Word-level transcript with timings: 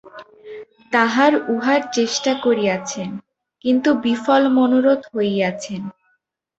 তাঁহারা 0.93 1.37
উহার 1.53 1.81
চেষ্টা 1.93 2.31
করিয়াছেন, 2.45 3.09
কিন্তু 3.65 3.89
বিফলমনোরথ 4.03 5.01
হইয়াছেন। 5.15 5.81